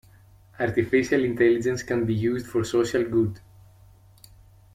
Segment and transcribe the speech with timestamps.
[0.59, 3.39] Artificial Intelligence can be used for social good.